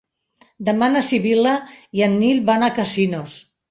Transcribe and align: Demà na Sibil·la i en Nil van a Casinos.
Demà 0.69 0.89
na 0.95 1.03
Sibil·la 1.09 1.53
i 2.01 2.07
en 2.09 2.19
Nil 2.25 2.45
van 2.53 2.71
a 2.71 2.75
Casinos. 2.83 3.43